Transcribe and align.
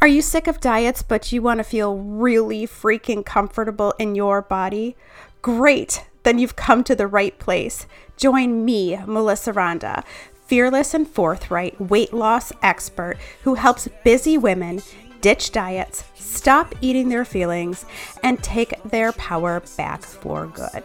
Are 0.00 0.06
you 0.06 0.22
sick 0.22 0.46
of 0.46 0.60
diets, 0.60 1.02
but 1.02 1.32
you 1.32 1.42
want 1.42 1.58
to 1.58 1.64
feel 1.64 1.96
really 1.96 2.68
freaking 2.68 3.26
comfortable 3.26 3.94
in 3.98 4.14
your 4.14 4.40
body? 4.42 4.96
Great, 5.42 6.04
then 6.22 6.38
you've 6.38 6.54
come 6.54 6.84
to 6.84 6.94
the 6.94 7.08
right 7.08 7.36
place. 7.40 7.84
Join 8.16 8.64
me, 8.64 8.96
Melissa 9.06 9.52
Randa, 9.52 10.04
fearless 10.46 10.94
and 10.94 11.08
forthright 11.08 11.80
weight 11.80 12.12
loss 12.12 12.52
expert 12.62 13.16
who 13.42 13.54
helps 13.54 13.88
busy 14.04 14.38
women 14.38 14.82
ditch 15.20 15.50
diets, 15.50 16.04
stop 16.14 16.76
eating 16.80 17.08
their 17.08 17.24
feelings, 17.24 17.84
and 18.22 18.40
take 18.40 18.80
their 18.84 19.10
power 19.12 19.60
back 19.76 20.02
for 20.02 20.46
good. 20.46 20.84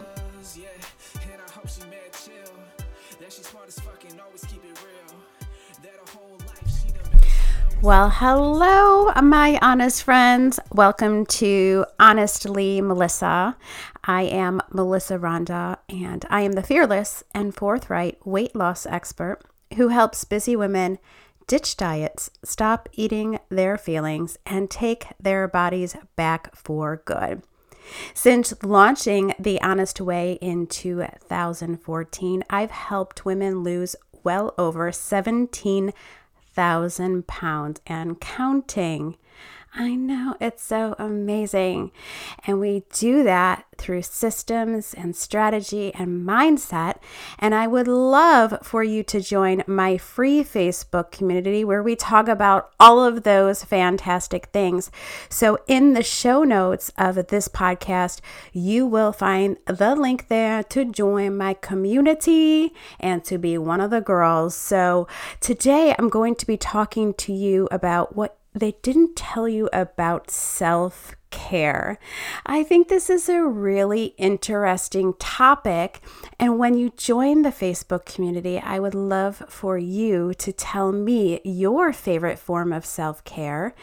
Well, 7.84 8.08
hello, 8.08 9.12
my 9.20 9.58
honest 9.60 10.04
friends. 10.04 10.58
Welcome 10.72 11.26
to 11.26 11.84
Honestly 12.00 12.80
Melissa. 12.80 13.58
I 14.02 14.22
am 14.22 14.62
Melissa 14.72 15.18
Randa, 15.18 15.78
and 15.90 16.24
I 16.30 16.40
am 16.40 16.52
the 16.52 16.62
fearless 16.62 17.24
and 17.34 17.54
forthright 17.54 18.26
weight 18.26 18.56
loss 18.56 18.86
expert 18.86 19.40
who 19.76 19.88
helps 19.88 20.24
busy 20.24 20.56
women 20.56 20.98
ditch 21.46 21.76
diets, 21.76 22.30
stop 22.42 22.88
eating 22.94 23.38
their 23.50 23.76
feelings, 23.76 24.38
and 24.46 24.70
take 24.70 25.08
their 25.20 25.46
bodies 25.46 25.94
back 26.16 26.56
for 26.56 27.02
good. 27.04 27.42
Since 28.14 28.54
launching 28.62 29.34
The 29.38 29.60
Honest 29.60 30.00
Way 30.00 30.38
in 30.40 30.68
2014, 30.68 32.44
I've 32.48 32.70
helped 32.70 33.26
women 33.26 33.62
lose 33.62 33.94
well 34.22 34.54
over 34.56 34.90
17 34.90 35.92
thousand 36.54 37.26
pounds 37.26 37.80
and 37.86 38.20
counting. 38.20 39.16
I 39.76 39.96
know 39.96 40.36
it's 40.40 40.62
so 40.62 40.94
amazing. 41.00 41.90
And 42.46 42.60
we 42.60 42.84
do 42.92 43.24
that 43.24 43.66
through 43.76 44.02
systems 44.02 44.94
and 44.94 45.16
strategy 45.16 45.92
and 45.94 46.24
mindset. 46.24 46.98
And 47.40 47.56
I 47.56 47.66
would 47.66 47.88
love 47.88 48.56
for 48.62 48.84
you 48.84 49.02
to 49.02 49.20
join 49.20 49.64
my 49.66 49.98
free 49.98 50.44
Facebook 50.44 51.10
community 51.10 51.64
where 51.64 51.82
we 51.82 51.96
talk 51.96 52.28
about 52.28 52.70
all 52.78 53.02
of 53.02 53.24
those 53.24 53.64
fantastic 53.64 54.46
things. 54.52 54.92
So, 55.28 55.58
in 55.66 55.94
the 55.94 56.04
show 56.04 56.44
notes 56.44 56.92
of 56.96 57.16
this 57.26 57.48
podcast, 57.48 58.20
you 58.52 58.86
will 58.86 59.12
find 59.12 59.56
the 59.66 59.96
link 59.96 60.28
there 60.28 60.62
to 60.62 60.84
join 60.84 61.36
my 61.36 61.54
community 61.54 62.72
and 63.00 63.24
to 63.24 63.38
be 63.38 63.58
one 63.58 63.80
of 63.80 63.90
the 63.90 64.00
girls. 64.00 64.54
So, 64.54 65.08
today 65.40 65.96
I'm 65.98 66.08
going 66.08 66.36
to 66.36 66.46
be 66.46 66.56
talking 66.56 67.12
to 67.14 67.32
you 67.32 67.66
about 67.72 68.14
what 68.14 68.38
they 68.54 68.76
didn't 68.82 69.16
tell 69.16 69.48
you 69.48 69.68
about 69.72 70.30
self 70.30 71.16
care. 71.30 71.98
I 72.46 72.62
think 72.62 72.86
this 72.86 73.10
is 73.10 73.28
a 73.28 73.42
really 73.42 74.14
interesting 74.16 75.14
topic. 75.18 76.00
And 76.38 76.58
when 76.58 76.78
you 76.78 76.92
join 76.96 77.42
the 77.42 77.50
Facebook 77.50 78.04
community, 78.04 78.58
I 78.58 78.78
would 78.78 78.94
love 78.94 79.42
for 79.48 79.76
you 79.76 80.32
to 80.34 80.52
tell 80.52 80.92
me 80.92 81.40
your 81.44 81.92
favorite 81.92 82.38
form 82.38 82.72
of 82.72 82.86
self 82.86 83.24
care. 83.24 83.74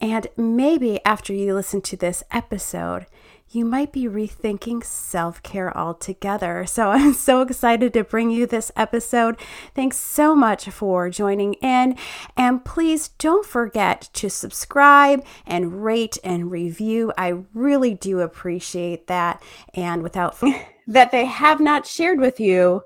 And 0.00 0.26
maybe 0.36 1.04
after 1.04 1.34
you 1.34 1.54
listen 1.54 1.82
to 1.82 1.96
this 1.96 2.24
episode, 2.30 3.06
you 3.50 3.64
might 3.64 3.92
be 3.92 4.04
rethinking 4.04 4.84
self 4.84 5.42
care 5.42 5.76
altogether. 5.76 6.66
So 6.66 6.90
I'm 6.90 7.14
so 7.14 7.40
excited 7.42 7.92
to 7.92 8.04
bring 8.04 8.30
you 8.30 8.46
this 8.46 8.72
episode. 8.76 9.36
Thanks 9.74 9.96
so 9.96 10.34
much 10.34 10.68
for 10.70 11.10
joining 11.10 11.54
in. 11.54 11.96
And 12.36 12.64
please 12.64 13.08
don't 13.08 13.46
forget 13.46 14.08
to 14.14 14.28
subscribe 14.28 15.24
and 15.46 15.84
rate 15.84 16.18
and 16.24 16.50
review. 16.50 17.12
I 17.16 17.44
really 17.52 17.94
do 17.94 18.20
appreciate 18.20 19.06
that. 19.06 19.42
And 19.74 20.02
without 20.02 20.40
that 20.86 21.10
they 21.10 21.24
have 21.24 21.60
not 21.60 21.86
shared 21.86 22.18
with 22.18 22.40
you 22.40 22.82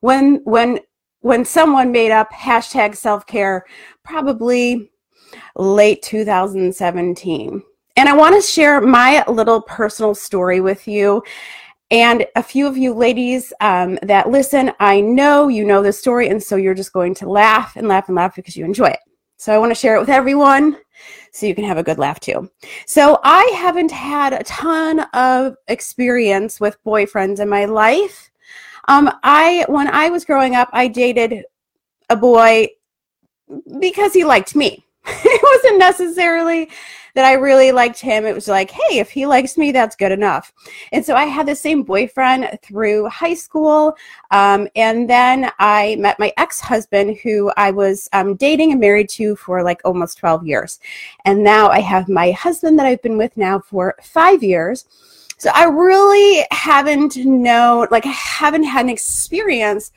when 0.00 0.40
when 0.44 0.80
when 1.20 1.44
someone 1.44 1.92
made 1.92 2.10
up 2.10 2.30
hashtag 2.30 2.94
self 2.94 3.26
care 3.26 3.64
probably 4.02 4.90
late 5.56 6.02
2017 6.02 7.62
and 7.96 8.08
I 8.08 8.14
want 8.14 8.34
to 8.34 8.42
share 8.42 8.80
my 8.80 9.24
little 9.28 9.62
personal 9.62 10.14
story 10.14 10.60
with 10.60 10.88
you. 10.88 11.22
And 11.90 12.26
a 12.34 12.42
few 12.42 12.66
of 12.66 12.76
you 12.76 12.92
ladies 12.92 13.52
um, 13.60 13.98
that 14.02 14.30
listen, 14.30 14.72
I 14.80 15.00
know 15.00 15.48
you 15.48 15.64
know 15.64 15.82
this 15.82 15.98
story, 15.98 16.28
and 16.28 16.42
so 16.42 16.56
you're 16.56 16.74
just 16.74 16.92
going 16.92 17.14
to 17.16 17.28
laugh 17.28 17.76
and 17.76 17.86
laugh 17.86 18.08
and 18.08 18.16
laugh 18.16 18.34
because 18.34 18.56
you 18.56 18.64
enjoy 18.64 18.86
it. 18.86 19.00
So 19.36 19.54
I 19.54 19.58
want 19.58 19.70
to 19.70 19.74
share 19.74 19.96
it 19.96 20.00
with 20.00 20.08
everyone 20.08 20.78
so 21.32 21.46
you 21.46 21.54
can 21.54 21.64
have 21.64 21.76
a 21.76 21.82
good 21.82 21.98
laugh 21.98 22.20
too. 22.20 22.50
So 22.86 23.20
I 23.22 23.44
haven't 23.56 23.90
had 23.90 24.32
a 24.32 24.44
ton 24.44 25.00
of 25.12 25.56
experience 25.68 26.60
with 26.60 26.82
boyfriends 26.84 27.40
in 27.40 27.48
my 27.48 27.66
life. 27.66 28.30
Um, 28.88 29.10
I 29.22 29.64
when 29.68 29.88
I 29.88 30.08
was 30.08 30.24
growing 30.24 30.54
up, 30.54 30.68
I 30.72 30.88
dated 30.88 31.44
a 32.10 32.16
boy 32.16 32.68
because 33.78 34.12
he 34.12 34.24
liked 34.24 34.56
me. 34.56 34.84
it 35.24 35.42
wasn't 35.42 35.78
necessarily 35.78 36.70
that 37.14 37.24
I 37.24 37.34
really 37.34 37.70
liked 37.72 38.00
him. 38.00 38.26
It 38.26 38.34
was 38.34 38.48
like, 38.48 38.70
hey, 38.70 38.98
if 38.98 39.10
he 39.10 39.24
likes 39.24 39.56
me, 39.56 39.70
that's 39.70 39.94
good 39.94 40.10
enough. 40.10 40.52
And 40.92 41.04
so 41.04 41.14
I 41.14 41.24
had 41.24 41.46
the 41.46 41.54
same 41.54 41.84
boyfriend 41.84 42.58
through 42.62 43.08
high 43.08 43.34
school. 43.34 43.96
Um, 44.32 44.66
and 44.74 45.08
then 45.08 45.52
I 45.58 45.96
met 46.00 46.18
my 46.18 46.32
ex 46.36 46.58
husband, 46.60 47.18
who 47.22 47.52
I 47.56 47.70
was 47.70 48.08
um, 48.12 48.34
dating 48.34 48.72
and 48.72 48.80
married 48.80 49.08
to 49.10 49.36
for 49.36 49.62
like 49.62 49.80
almost 49.84 50.18
12 50.18 50.46
years. 50.46 50.80
And 51.24 51.44
now 51.44 51.68
I 51.68 51.80
have 51.80 52.08
my 52.08 52.32
husband 52.32 52.78
that 52.78 52.86
I've 52.86 53.02
been 53.02 53.18
with 53.18 53.36
now 53.36 53.60
for 53.60 53.94
five 54.02 54.42
years. 54.42 54.86
So 55.36 55.50
I 55.54 55.64
really 55.64 56.46
haven't 56.50 57.16
known, 57.16 57.88
like, 57.90 58.06
I 58.06 58.10
haven't 58.10 58.62
had 58.64 58.86
an 58.86 58.90
experience 58.90 59.92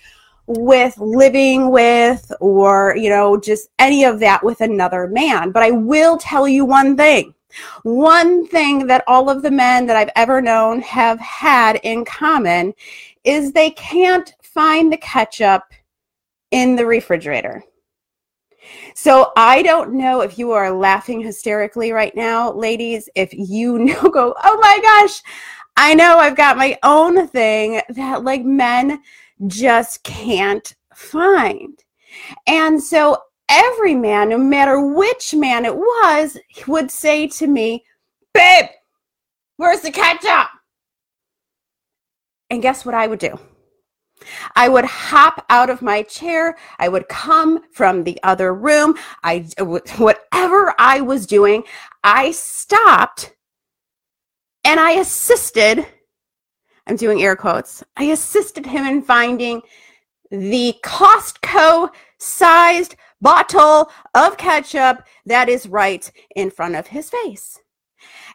with 0.47 0.97
living 0.97 1.69
with 1.69 2.31
or, 2.39 2.95
you 2.97 3.09
know, 3.09 3.37
just 3.37 3.69
any 3.79 4.05
of 4.05 4.19
that 4.21 4.43
with 4.43 4.61
another 4.61 5.07
man. 5.07 5.51
But 5.51 5.63
I 5.63 5.71
will 5.71 6.17
tell 6.17 6.47
you 6.47 6.65
one 6.65 6.95
thing. 6.95 7.33
One 7.83 8.47
thing 8.47 8.87
that 8.87 9.03
all 9.07 9.29
of 9.29 9.41
the 9.41 9.51
men 9.51 9.85
that 9.87 9.95
I've 9.95 10.11
ever 10.15 10.41
known 10.41 10.81
have 10.81 11.19
had 11.19 11.79
in 11.83 12.05
common 12.05 12.73
is 13.23 13.51
they 13.51 13.71
can't 13.71 14.33
find 14.41 14.91
the 14.91 14.97
ketchup 14.97 15.63
in 16.51 16.75
the 16.75 16.85
refrigerator. 16.85 17.63
So 18.95 19.31
I 19.37 19.61
don't 19.63 19.93
know 19.93 20.21
if 20.21 20.37
you 20.37 20.51
are 20.51 20.71
laughing 20.71 21.21
hysterically 21.21 21.91
right 21.91 22.15
now, 22.15 22.51
ladies, 22.51 23.09
if 23.15 23.33
you 23.33 23.79
know, 23.85 24.01
go, 24.09 24.35
oh 24.43 24.59
my 24.61 24.79
gosh, 24.81 25.21
I 25.75 25.93
know 25.93 26.17
I've 26.17 26.35
got 26.35 26.57
my 26.57 26.77
own 26.83 27.27
thing 27.27 27.81
that 27.89 28.23
like 28.23 28.43
men 28.43 29.01
just 29.45 30.03
can't 30.03 30.73
find. 30.93 31.83
And 32.47 32.81
so 32.81 33.17
every 33.49 33.95
man, 33.95 34.29
no 34.29 34.37
matter 34.37 34.81
which 34.81 35.33
man 35.33 35.65
it 35.65 35.75
was, 35.75 36.37
would 36.65 36.89
say 36.89 37.27
to 37.27 37.47
me, 37.47 37.85
Babe, 38.33 38.69
where's 39.57 39.81
the 39.81 39.91
ketchup? 39.91 40.49
And 42.49 42.61
guess 42.61 42.85
what 42.85 42.95
I 42.95 43.07
would 43.07 43.19
do? 43.19 43.37
I 44.55 44.67
would 44.67 44.85
hop 44.85 45.45
out 45.49 45.69
of 45.69 45.81
my 45.81 46.01
chair. 46.03 46.57
I 46.79 46.89
would 46.89 47.07
come 47.07 47.61
from 47.71 48.03
the 48.03 48.19
other 48.23 48.53
room. 48.53 48.95
I, 49.23 49.47
whatever 49.59 50.73
I 50.79 51.01
was 51.01 51.27
doing, 51.27 51.63
I 52.03 52.31
stopped 52.31 53.35
and 54.63 54.79
I 54.79 54.91
assisted 54.91 55.85
I'm 56.87 56.95
doing 56.95 57.21
air 57.21 57.35
quotes. 57.35 57.83
I 57.97 58.05
assisted 58.05 58.65
him 58.65 58.85
in 58.85 59.01
finding 59.01 59.61
the 60.31 60.75
Costco 60.83 61.89
sized 62.17 62.95
bottle 63.21 63.91
of 64.15 64.37
ketchup 64.37 65.03
that 65.25 65.49
is 65.49 65.67
right 65.67 66.09
in 66.35 66.49
front 66.49 66.75
of 66.75 66.87
his 66.87 67.09
face. 67.09 67.59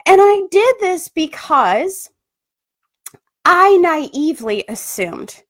And 0.07 0.21
I 0.21 0.43
did 0.51 0.77
this 0.81 1.09
because 1.09 2.11
I 3.45 3.77
naively 3.79 4.65
assumed 4.69 5.43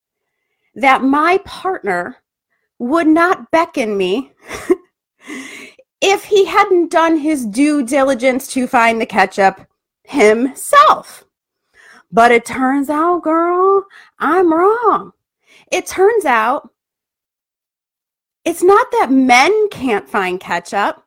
that 0.75 1.03
my 1.03 1.39
partner 1.45 2.17
would 2.79 3.07
not 3.07 3.51
beckon 3.51 3.97
me 3.97 4.31
if 6.01 6.23
he 6.25 6.45
hadn't 6.45 6.91
done 6.91 7.17
his 7.17 7.45
due 7.45 7.83
diligence 7.83 8.47
to 8.53 8.67
find 8.67 8.99
the 8.99 9.05
ketchup 9.05 9.67
himself. 10.03 11.25
But 12.13 12.31
it 12.31 12.45
turns 12.45 12.91
out, 12.91 13.23
girl, 13.23 13.87
I'm 14.19 14.53
wrong. 14.53 15.13
It 15.71 15.87
turns 15.87 16.25
out 16.25 16.69
it's 18.45 18.61
not 18.61 18.91
that 18.91 19.11
men 19.11 19.67
can't 19.69 20.07
find 20.07 20.39
ketchup, 20.39 21.03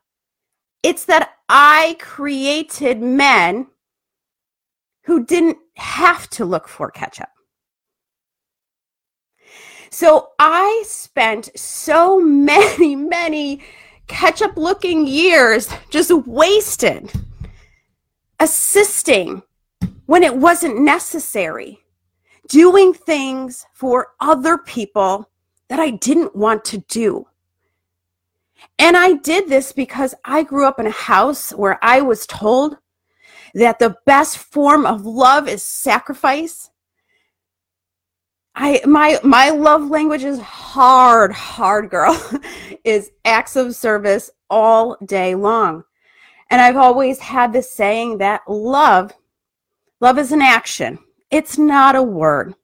it's 0.83 1.05
that 1.05 1.35
I 1.49 1.97
created 2.01 3.01
men 3.01 3.69
who 5.05 5.25
didn't 5.25 5.59
have 5.77 6.29
to 6.31 6.45
look 6.45 6.67
for 6.67 6.91
ketchup. 6.91 7.29
So 9.91 10.31
I 10.41 10.83
spent 10.89 11.51
so 11.57 12.19
many, 12.21 12.97
many 12.97 13.63
ketchup 14.09 14.57
looking 14.57 15.07
years 15.07 15.69
just 15.89 16.11
wasted 16.11 17.13
assisting 18.41 19.43
when 20.07 20.23
it 20.23 20.37
wasn't 20.37 20.81
necessary, 20.81 21.85
doing 22.49 22.95
things 22.95 23.67
for 23.75 24.09
other 24.21 24.57
people 24.57 25.31
that 25.69 25.81
I 25.81 25.91
didn't 25.91 26.35
want 26.35 26.65
to 26.67 26.79
do. 26.79 27.27
And 28.79 28.97
I 28.97 29.15
did 29.15 29.49
this 29.49 29.73
because 29.73 30.15
I 30.25 30.43
grew 30.43 30.67
up 30.67 30.79
in 30.81 30.87
a 30.87 30.91
house 30.91 31.51
where 31.51 31.79
I 31.83 32.01
was 32.01 32.27
told 32.27 32.77
that 33.55 33.79
the 33.79 33.97
best 34.07 34.39
form 34.39 34.87
of 34.87 35.07
love 35.07 35.49
is 35.49 35.63
sacrifice. 35.63 36.71
I 38.55 38.81
my 38.87 39.19
my 39.23 39.51
love 39.51 39.91
language 39.91 40.25
is 40.25 40.41
hard, 40.41 41.33
hard 41.33 41.91
girl 41.91 42.19
is 42.85 43.11
acts 43.25 43.57
of 43.57 43.75
service 43.75 44.31
all 44.49 44.97
day 45.05 45.35
long. 45.35 45.85
And 46.51 46.61
I've 46.61 46.77
always 46.77 47.19
had 47.19 47.53
this 47.53 47.71
saying 47.71 48.19
that 48.19 48.43
love 48.47 49.13
love 50.01 50.19
is 50.19 50.33
an 50.33 50.43
action. 50.43 50.99
It's 51.31 51.59
not 51.59 51.97
a 51.97 52.03
word. 52.03 52.55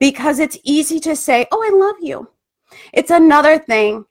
Because 0.00 0.38
it's 0.38 0.58
easy 0.64 1.00
to 1.00 1.14
say, 1.16 1.46
"Oh, 1.52 1.62
I 1.62 1.70
love 1.76 1.96
you." 2.00 2.28
It's 2.92 3.10
another 3.10 3.58
thing 3.58 4.04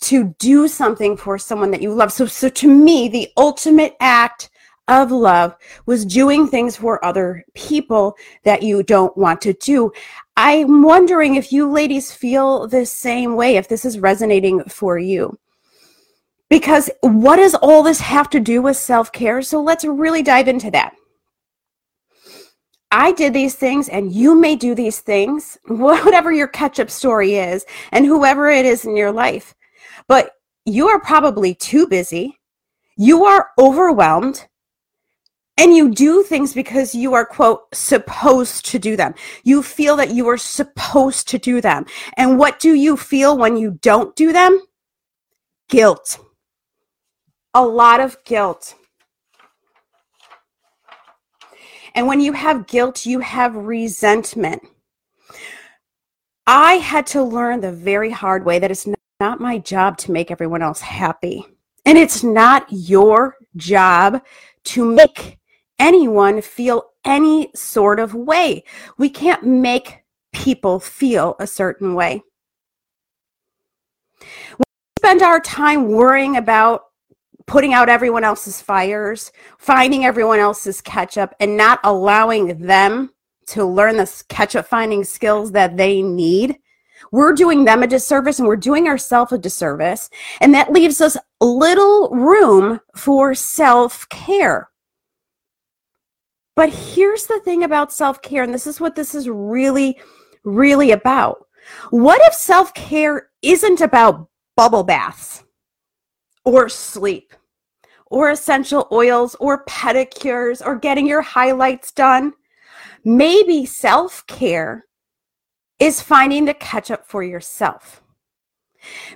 to 0.00 0.34
do 0.38 0.68
something 0.68 1.16
for 1.16 1.38
someone 1.38 1.70
that 1.70 1.82
you 1.82 1.92
love. 1.92 2.12
So, 2.12 2.26
so 2.26 2.48
to 2.48 2.68
me, 2.68 3.08
the 3.08 3.30
ultimate 3.36 3.96
act 4.00 4.50
of 4.88 5.10
love 5.10 5.56
was 5.86 6.04
doing 6.04 6.46
things 6.46 6.76
for 6.76 7.04
other 7.04 7.44
people 7.54 8.16
that 8.44 8.62
you 8.62 8.82
don't 8.82 9.16
want 9.16 9.40
to 9.42 9.52
do. 9.54 9.90
I'm 10.36 10.82
wondering 10.82 11.34
if 11.34 11.52
you 11.52 11.70
ladies 11.70 12.12
feel 12.12 12.68
the 12.68 12.86
same 12.86 13.34
way, 13.36 13.56
if 13.56 13.68
this 13.68 13.84
is 13.84 13.98
resonating 13.98 14.62
for 14.64 14.98
you. 14.98 15.36
Because 16.48 16.88
what 17.00 17.36
does 17.36 17.56
all 17.56 17.82
this 17.82 18.00
have 18.00 18.30
to 18.30 18.38
do 18.38 18.62
with 18.62 18.76
self 18.76 19.10
care? 19.10 19.42
So 19.42 19.60
let's 19.60 19.84
really 19.84 20.22
dive 20.22 20.46
into 20.46 20.70
that. 20.70 20.94
I 22.98 23.12
did 23.12 23.34
these 23.34 23.54
things 23.54 23.90
and 23.90 24.10
you 24.10 24.40
may 24.40 24.56
do 24.56 24.74
these 24.74 25.00
things, 25.00 25.58
whatever 25.68 26.32
your 26.32 26.48
ketchup 26.48 26.90
story 26.90 27.34
is, 27.34 27.66
and 27.92 28.06
whoever 28.06 28.48
it 28.48 28.64
is 28.64 28.86
in 28.86 28.96
your 28.96 29.12
life. 29.12 29.54
But 30.08 30.30
you 30.64 30.88
are 30.88 30.98
probably 30.98 31.54
too 31.54 31.86
busy. 31.86 32.40
You 32.96 33.26
are 33.26 33.50
overwhelmed. 33.58 34.48
And 35.58 35.74
you 35.74 35.90
do 35.90 36.22
things 36.22 36.54
because 36.54 36.94
you 36.94 37.12
are, 37.12 37.26
quote, 37.26 37.74
supposed 37.74 38.64
to 38.66 38.78
do 38.78 38.96
them. 38.96 39.14
You 39.44 39.62
feel 39.62 39.96
that 39.96 40.14
you 40.14 40.26
are 40.28 40.38
supposed 40.38 41.28
to 41.28 41.38
do 41.38 41.60
them. 41.60 41.84
And 42.16 42.38
what 42.38 42.58
do 42.58 42.72
you 42.72 42.96
feel 42.96 43.36
when 43.36 43.58
you 43.58 43.72
don't 43.82 44.16
do 44.16 44.32
them? 44.32 44.58
Guilt. 45.68 46.18
A 47.52 47.64
lot 47.64 48.00
of 48.00 48.16
guilt. 48.24 48.74
And 51.96 52.06
when 52.06 52.20
you 52.20 52.32
have 52.34 52.66
guilt, 52.66 53.06
you 53.06 53.20
have 53.20 53.56
resentment. 53.56 54.62
I 56.46 56.74
had 56.74 57.06
to 57.08 57.22
learn 57.22 57.60
the 57.60 57.72
very 57.72 58.10
hard 58.10 58.44
way 58.44 58.58
that 58.58 58.70
it's 58.70 58.86
not 59.18 59.40
my 59.40 59.58
job 59.58 59.96
to 59.98 60.12
make 60.12 60.30
everyone 60.30 60.60
else 60.62 60.82
happy. 60.82 61.44
And 61.86 61.96
it's 61.96 62.22
not 62.22 62.66
your 62.70 63.36
job 63.56 64.22
to 64.64 64.84
make 64.84 65.38
anyone 65.78 66.42
feel 66.42 66.90
any 67.04 67.50
sort 67.54 67.98
of 67.98 68.14
way. 68.14 68.64
We 68.98 69.08
can't 69.08 69.44
make 69.44 70.02
people 70.34 70.78
feel 70.78 71.34
a 71.40 71.46
certain 71.46 71.94
way. 71.94 72.22
We 74.58 74.64
spend 74.98 75.22
our 75.22 75.40
time 75.40 75.88
worrying 75.88 76.36
about 76.36 76.85
putting 77.46 77.72
out 77.72 77.88
everyone 77.88 78.24
else's 78.24 78.60
fires, 78.60 79.32
finding 79.58 80.04
everyone 80.04 80.38
else's 80.38 80.80
ketchup, 80.80 81.34
and 81.40 81.56
not 81.56 81.80
allowing 81.84 82.58
them 82.58 83.12
to 83.46 83.64
learn 83.64 83.96
the 83.96 84.22
ketchup 84.28 84.66
finding 84.66 85.04
skills 85.04 85.52
that 85.52 85.76
they 85.76 86.02
need 86.02 86.58
we're 87.12 87.32
doing 87.32 87.64
them 87.64 87.82
a 87.82 87.86
disservice 87.86 88.38
and 88.38 88.48
we're 88.48 88.56
doing 88.56 88.88
ourselves 88.88 89.32
a 89.32 89.38
disservice. 89.38 90.10
And 90.40 90.54
that 90.54 90.72
leaves 90.72 91.00
us 91.00 91.16
little 91.40 92.10
room 92.10 92.80
for 92.94 93.34
self 93.34 94.08
care. 94.08 94.70
But 96.54 96.70
here's 96.70 97.26
the 97.26 97.40
thing 97.40 97.64
about 97.64 97.92
self 97.92 98.22
care, 98.22 98.42
and 98.42 98.54
this 98.54 98.66
is 98.66 98.80
what 98.80 98.96
this 98.96 99.14
is 99.14 99.28
really, 99.28 99.98
really 100.44 100.90
about. 100.90 101.46
What 101.90 102.20
if 102.22 102.34
self 102.34 102.72
care 102.74 103.28
isn't 103.42 103.80
about 103.80 104.28
bubble 104.56 104.84
baths 104.84 105.42
or 106.46 106.70
sleep 106.70 107.34
or 108.06 108.30
essential 108.30 108.88
oils 108.90 109.34
or 109.40 109.64
pedicures 109.66 110.64
or 110.64 110.76
getting 110.76 111.06
your 111.06 111.20
highlights 111.20 111.92
done? 111.92 112.32
Maybe 113.04 113.66
self 113.66 114.26
care 114.26 114.86
is 115.78 116.00
finding 116.00 116.46
the 116.46 116.54
ketchup 116.54 117.06
for 117.06 117.22
yourself. 117.22 118.02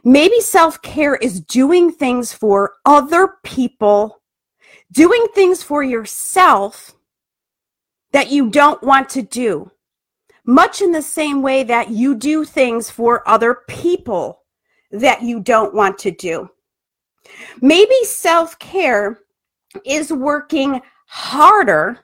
Maybe 0.05 0.41
self 0.41 0.83
care 0.83 1.17
is 1.17 1.41
doing 1.41 1.91
things 1.91 2.33
for 2.33 2.75
other 2.85 3.37
people, 3.43 4.21
doing 4.93 5.27
things 5.35 5.63
for 5.63 5.83
yourself 5.83 6.95
that 8.13 8.31
you 8.31 8.51
don't 8.51 8.83
want 8.83 9.09
to 9.11 9.23
do, 9.23 9.71
much 10.45 10.83
in 10.83 10.91
the 10.91 11.03
same 11.03 11.43
way 11.43 11.63
that 11.63 11.91
you 11.91 12.15
do 12.15 12.45
things 12.45 12.91
for 12.91 13.27
other 13.29 13.59
people 13.69 14.43
that 14.91 15.23
you 15.23 15.41
don't 15.41 15.75
want 15.75 15.99
to 15.99 16.11
do. 16.11 16.51
Maybe 17.61 17.95
self 18.05 18.59
care 18.59 19.21
is 19.85 20.13
working 20.13 20.81
harder, 21.07 21.99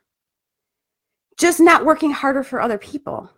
just 1.38 1.60
not 1.60 1.84
working 1.84 2.10
harder 2.10 2.42
for 2.42 2.60
other 2.60 2.78
people. 2.78 3.30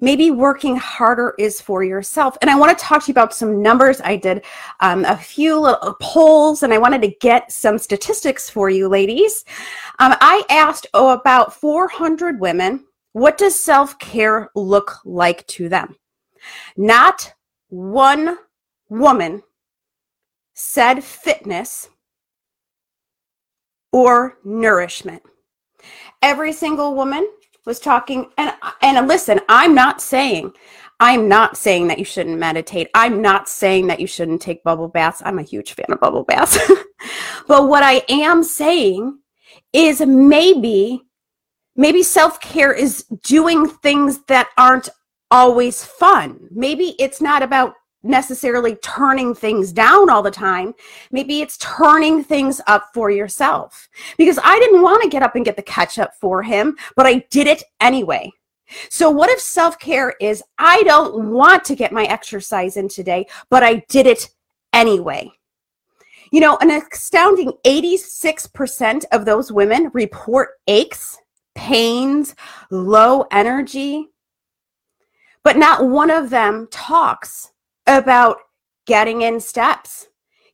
Maybe 0.00 0.30
working 0.30 0.76
harder 0.76 1.34
is 1.38 1.60
for 1.60 1.84
yourself. 1.84 2.36
And 2.40 2.50
I 2.50 2.56
want 2.56 2.76
to 2.76 2.82
talk 2.82 3.04
to 3.04 3.08
you 3.08 3.12
about 3.12 3.34
some 3.34 3.62
numbers. 3.62 4.00
I 4.00 4.16
did 4.16 4.44
um, 4.80 5.04
a 5.04 5.16
few 5.16 5.60
little 5.60 5.96
polls 6.00 6.62
and 6.62 6.72
I 6.72 6.78
wanted 6.78 7.02
to 7.02 7.14
get 7.20 7.52
some 7.52 7.78
statistics 7.78 8.48
for 8.48 8.70
you, 8.70 8.88
ladies. 8.88 9.44
Um, 9.98 10.14
I 10.20 10.44
asked 10.48 10.86
oh, 10.94 11.10
about 11.10 11.52
400 11.52 12.40
women, 12.40 12.84
what 13.12 13.38
does 13.38 13.58
self 13.58 13.98
care 13.98 14.50
look 14.54 14.98
like 15.04 15.46
to 15.48 15.68
them? 15.68 15.94
Not 16.76 17.32
one 17.68 18.38
woman 18.88 19.42
said 20.56 21.04
fitness 21.04 21.90
or 23.92 24.38
nourishment. 24.42 25.22
Every 26.22 26.52
single 26.52 26.94
woman 26.94 27.28
was 27.66 27.78
talking 27.78 28.30
and 28.38 28.52
and 28.82 29.06
listen, 29.06 29.40
I'm 29.48 29.74
not 29.74 30.00
saying 30.00 30.52
I'm 30.98 31.28
not 31.28 31.58
saying 31.58 31.88
that 31.88 31.98
you 31.98 32.06
shouldn't 32.06 32.38
meditate. 32.38 32.88
I'm 32.94 33.20
not 33.20 33.50
saying 33.50 33.86
that 33.88 34.00
you 34.00 34.06
shouldn't 34.06 34.40
take 34.40 34.64
bubble 34.64 34.88
baths. 34.88 35.20
I'm 35.24 35.38
a 35.38 35.42
huge 35.42 35.74
fan 35.74 35.86
of 35.90 36.00
bubble 36.00 36.24
baths. 36.24 36.58
but 37.46 37.68
what 37.68 37.82
I 37.82 38.02
am 38.08 38.42
saying 38.42 39.18
is 39.74 40.00
maybe 40.00 41.02
maybe 41.76 42.02
self-care 42.02 42.72
is 42.72 43.04
doing 43.22 43.68
things 43.68 44.24
that 44.28 44.48
aren't 44.56 44.88
always 45.30 45.84
fun. 45.84 46.48
Maybe 46.50 46.96
it's 46.98 47.20
not 47.20 47.42
about 47.42 47.74
necessarily 48.06 48.76
turning 48.76 49.34
things 49.34 49.72
down 49.72 50.08
all 50.08 50.22
the 50.22 50.30
time. 50.30 50.74
Maybe 51.10 51.40
it's 51.40 51.58
turning 51.58 52.22
things 52.22 52.60
up 52.66 52.90
for 52.94 53.10
yourself. 53.10 53.88
Because 54.16 54.38
I 54.42 54.58
didn't 54.58 54.82
want 54.82 55.02
to 55.02 55.08
get 55.08 55.22
up 55.22 55.36
and 55.36 55.44
get 55.44 55.56
the 55.56 55.62
ketchup 55.62 56.12
for 56.20 56.42
him, 56.42 56.76
but 56.94 57.06
I 57.06 57.24
did 57.30 57.46
it 57.46 57.62
anyway. 57.80 58.30
So, 58.88 59.10
what 59.10 59.30
if 59.30 59.40
self 59.40 59.78
care 59.78 60.14
is 60.20 60.42
I 60.58 60.82
don't 60.82 61.30
want 61.30 61.64
to 61.66 61.76
get 61.76 61.92
my 61.92 62.04
exercise 62.04 62.76
in 62.76 62.88
today, 62.88 63.26
but 63.48 63.62
I 63.62 63.84
did 63.88 64.06
it 64.06 64.30
anyway? 64.72 65.30
You 66.32 66.40
know, 66.40 66.58
an 66.60 66.70
astounding 66.72 67.52
86% 67.64 69.04
of 69.12 69.24
those 69.24 69.52
women 69.52 69.90
report 69.94 70.50
aches, 70.66 71.18
pains, 71.54 72.34
low 72.70 73.26
energy, 73.30 74.08
but 75.44 75.56
not 75.56 75.88
one 75.88 76.10
of 76.10 76.30
them 76.30 76.66
talks 76.72 77.52
about 77.86 78.38
getting 78.86 79.22
in 79.22 79.40
steps, 79.40 80.08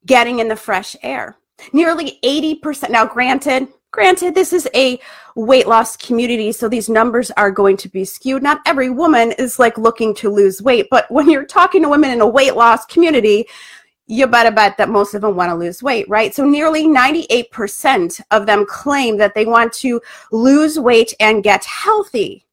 getting 0.07 0.39
in 0.39 0.49
the 0.49 0.57
fresh 0.57 0.97
air. 1.03 1.37
Nearly 1.73 2.19
80%. 2.25 2.91
Now, 2.91 3.05
granted, 3.07 3.69
granted, 3.93 4.35
this 4.35 4.53
is 4.53 4.69
a 4.75 4.99
weight 5.37 5.69
loss 5.69 5.97
community, 5.97 6.51
so 6.51 6.69
these 6.69 6.89
numbers 6.89 7.31
are 7.33 7.51
going 7.51 7.77
to 7.79 7.89
be 7.89 8.05
skewed. 8.05 8.43
Not 8.43 8.61
every 8.67 8.91
woman 8.91 9.33
is 9.33 9.59
like 9.59 9.79
looking 9.79 10.15
to 10.17 10.31
lose 10.31 10.61
weight, 10.61 10.89
but 10.91 11.11
when 11.11 11.31
you're 11.31 11.45
talking 11.45 11.83
to 11.83 11.89
women 11.89 12.11
in 12.11 12.21
a 12.21 12.27
weight 12.27 12.57
loss 12.57 12.85
community, 12.87 13.47
you 14.07 14.27
better 14.27 14.51
bet 14.51 14.77
that 14.77 14.89
most 14.89 15.15
of 15.15 15.23
them 15.23 15.37
want 15.37 15.51
to 15.51 15.55
lose 15.55 15.83
weight, 15.83 16.09
right? 16.09 16.35
So 16.35 16.45
nearly 16.45 16.87
98% 16.87 18.21
of 18.31 18.47
them 18.47 18.67
claim 18.67 19.17
that 19.19 19.35
they 19.35 19.47
want 19.47 19.73
to 19.75 20.01
lose 20.33 20.79
weight 20.79 21.15
and 21.21 21.45
get 21.45 21.65
healthy. 21.65 22.47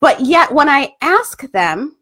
But 0.00 0.20
yet, 0.20 0.52
when 0.52 0.68
I 0.68 0.94
ask 1.00 1.42
them, 1.52 1.96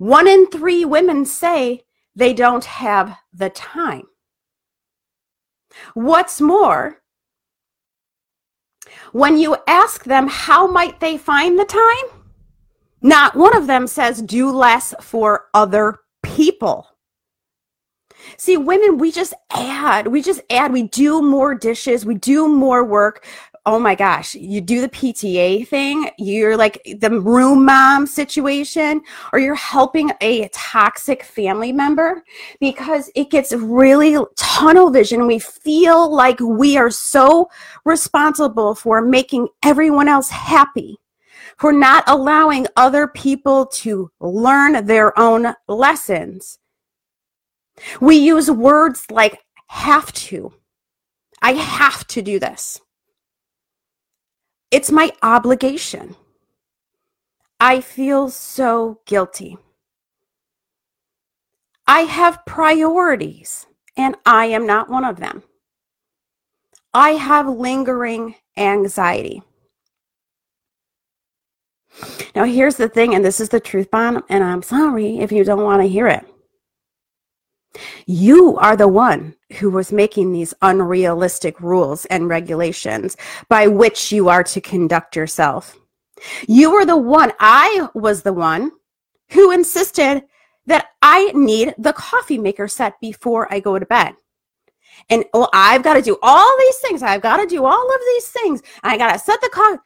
one 0.00 0.26
in 0.26 0.46
three 0.46 0.82
women 0.82 1.26
say 1.26 1.82
they 2.16 2.32
don't 2.32 2.64
have 2.64 3.18
the 3.34 3.50
time. 3.50 4.04
What's 5.92 6.40
more, 6.40 7.02
when 9.12 9.36
you 9.36 9.58
ask 9.66 10.04
them 10.04 10.26
how 10.26 10.66
might 10.66 11.00
they 11.00 11.18
find 11.18 11.58
the 11.58 11.66
time, 11.66 12.22
not 13.02 13.36
one 13.36 13.54
of 13.54 13.66
them 13.66 13.86
says 13.86 14.22
do 14.22 14.50
less 14.50 14.94
for 15.02 15.48
other 15.52 15.98
people. 16.22 16.86
See, 18.38 18.56
women, 18.56 18.96
we 18.96 19.12
just 19.12 19.34
add, 19.50 20.06
we 20.06 20.22
just 20.22 20.40
add, 20.48 20.72
we 20.72 20.84
do 20.84 21.20
more 21.20 21.54
dishes, 21.54 22.06
we 22.06 22.14
do 22.14 22.48
more 22.48 22.84
work. 22.84 23.26
Oh 23.66 23.78
my 23.78 23.94
gosh, 23.94 24.34
you 24.34 24.62
do 24.62 24.80
the 24.80 24.88
PTA 24.88 25.68
thing, 25.68 26.08
you're 26.16 26.56
like 26.56 26.80
the 26.98 27.20
room 27.20 27.66
mom 27.66 28.06
situation, 28.06 29.02
or 29.34 29.38
you're 29.38 29.54
helping 29.54 30.10
a 30.22 30.48
toxic 30.48 31.22
family 31.22 31.70
member 31.70 32.24
because 32.58 33.10
it 33.14 33.30
gets 33.30 33.52
really 33.52 34.16
tunnel 34.36 34.90
vision. 34.90 35.26
We 35.26 35.40
feel 35.40 36.10
like 36.10 36.40
we 36.40 36.78
are 36.78 36.90
so 36.90 37.50
responsible 37.84 38.74
for 38.74 39.02
making 39.02 39.48
everyone 39.62 40.08
else 40.08 40.30
happy 40.30 40.98
for 41.58 41.70
not 41.70 42.02
allowing 42.06 42.66
other 42.76 43.08
people 43.08 43.66
to 43.66 44.10
learn 44.20 44.86
their 44.86 45.16
own 45.18 45.54
lessons. 45.68 46.58
We 48.00 48.16
use 48.16 48.50
words 48.50 49.04
like 49.10 49.38
have 49.66 50.10
to. 50.14 50.54
I 51.42 51.52
have 51.52 52.06
to 52.08 52.22
do 52.22 52.38
this. 52.38 52.80
It's 54.70 54.92
my 54.92 55.10
obligation. 55.22 56.16
I 57.58 57.80
feel 57.80 58.30
so 58.30 59.00
guilty. 59.04 59.58
I 61.86 62.02
have 62.02 62.46
priorities, 62.46 63.66
and 63.96 64.14
I 64.24 64.46
am 64.46 64.66
not 64.66 64.88
one 64.88 65.04
of 65.04 65.16
them. 65.16 65.42
I 66.94 67.10
have 67.10 67.48
lingering 67.48 68.36
anxiety. 68.56 69.42
Now, 72.34 72.44
here's 72.44 72.76
the 72.76 72.88
thing, 72.88 73.14
and 73.14 73.24
this 73.24 73.40
is 73.40 73.48
the 73.48 73.58
truth 73.60 73.90
bomb, 73.90 74.22
and 74.28 74.44
I'm 74.44 74.62
sorry 74.62 75.18
if 75.18 75.32
you 75.32 75.42
don't 75.42 75.64
want 75.64 75.82
to 75.82 75.88
hear 75.88 76.06
it. 76.06 76.24
You 78.06 78.56
are 78.58 78.76
the 78.76 78.88
one 78.88 79.34
who 79.58 79.70
was 79.70 79.92
making 79.92 80.32
these 80.32 80.54
unrealistic 80.62 81.60
rules 81.60 82.04
and 82.06 82.28
regulations 82.28 83.16
by 83.48 83.66
which 83.66 84.12
you 84.12 84.28
are 84.28 84.44
to 84.44 84.60
conduct 84.60 85.16
yourself. 85.16 85.76
You 86.46 86.72
were 86.72 86.84
the 86.84 86.96
one, 86.96 87.32
I 87.40 87.88
was 87.94 88.22
the 88.22 88.32
one 88.32 88.72
who 89.30 89.50
insisted 89.50 90.22
that 90.66 90.88
I 91.02 91.32
need 91.34 91.74
the 91.78 91.92
coffee 91.92 92.38
maker 92.38 92.68
set 92.68 93.00
before 93.00 93.52
I 93.52 93.60
go 93.60 93.78
to 93.78 93.86
bed. 93.86 94.14
And 95.08 95.24
well, 95.32 95.48
I've 95.52 95.82
got 95.82 95.94
to 95.94 96.02
do 96.02 96.18
all 96.22 96.58
these 96.58 96.78
things. 96.78 97.02
I've 97.02 97.22
got 97.22 97.38
to 97.38 97.46
do 97.46 97.64
all 97.64 97.94
of 97.94 98.00
these 98.14 98.28
things. 98.28 98.62
I 98.82 98.98
got 98.98 99.12
to 99.12 99.18
set 99.18 99.40
the 99.40 99.48
coffee. 99.48 99.80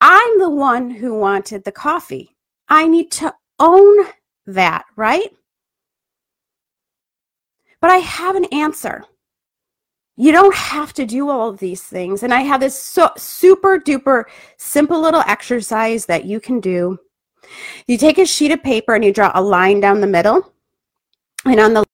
I'm 0.00 0.38
the 0.38 0.50
one 0.50 0.90
who 0.90 1.18
wanted 1.18 1.64
the 1.64 1.72
coffee. 1.72 2.36
I 2.68 2.86
need 2.86 3.10
to 3.12 3.34
own 3.58 4.06
that, 4.46 4.84
right? 4.96 5.30
But 7.80 7.90
I 7.90 7.98
have 7.98 8.36
an 8.36 8.44
answer. 8.46 9.04
You 10.16 10.32
don't 10.32 10.54
have 10.54 10.92
to 10.94 11.06
do 11.06 11.30
all 11.30 11.48
of 11.48 11.58
these 11.58 11.82
things. 11.82 12.22
And 12.22 12.34
I 12.34 12.40
have 12.40 12.60
this 12.60 12.78
so, 12.78 13.10
super 13.16 13.78
duper 13.78 14.24
simple 14.58 15.00
little 15.00 15.22
exercise 15.26 16.06
that 16.06 16.26
you 16.26 16.40
can 16.40 16.60
do. 16.60 16.98
You 17.86 17.96
take 17.96 18.18
a 18.18 18.26
sheet 18.26 18.52
of 18.52 18.62
paper 18.62 18.94
and 18.94 19.04
you 19.04 19.12
draw 19.12 19.32
a 19.34 19.42
line 19.42 19.80
down 19.80 20.00
the 20.00 20.06
middle. 20.06 20.52
And 21.44 21.58
on 21.58 21.72
the 21.72 21.84